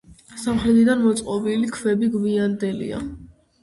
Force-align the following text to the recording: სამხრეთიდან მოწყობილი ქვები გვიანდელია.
სამხრეთიდან 0.43 1.05
მოწყობილი 1.09 1.71
ქვები 1.79 2.13
გვიანდელია. 2.19 3.09